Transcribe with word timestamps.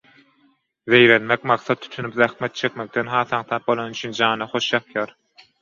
Zeýrenmek 0.93 1.43
maksat 1.51 1.83
tutunyp 1.83 2.17
zähmet 2.21 2.57
çekmekden 2.63 3.13
has 3.17 3.37
aňsat 3.41 3.69
bolany 3.71 3.97
üçin 3.99 4.17
jana 4.23 4.51
hoş 4.57 4.73
ýakýar 4.75 5.19